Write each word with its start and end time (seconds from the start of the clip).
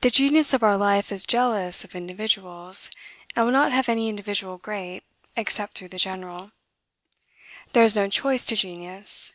The 0.00 0.08
Genius 0.08 0.54
of 0.54 0.62
our 0.62 0.78
life 0.78 1.12
is 1.12 1.26
jealous 1.26 1.84
of 1.84 1.94
individuals, 1.94 2.90
and 3.36 3.44
will 3.44 3.52
not 3.52 3.70
have 3.70 3.86
any 3.86 4.08
individual 4.08 4.56
great, 4.56 5.04
except 5.36 5.74
through 5.76 5.88
the 5.88 5.98
general. 5.98 6.52
There 7.74 7.84
is 7.84 7.96
no 7.96 8.08
choice 8.08 8.46
to 8.46 8.56
genius. 8.56 9.34